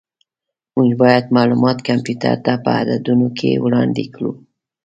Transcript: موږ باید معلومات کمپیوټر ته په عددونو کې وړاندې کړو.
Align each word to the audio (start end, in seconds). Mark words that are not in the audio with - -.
موږ 0.75 0.89
باید 1.01 1.33
معلومات 1.37 1.77
کمپیوټر 1.87 2.35
ته 2.45 2.53
په 2.63 2.69
عددونو 2.79 3.27
کې 3.37 3.61
وړاندې 3.65 4.05
کړو. 4.13 4.31